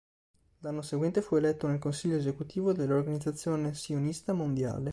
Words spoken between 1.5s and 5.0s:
nel Consiglio Esecutivo dell'Organizzazione Sionista Mondiale.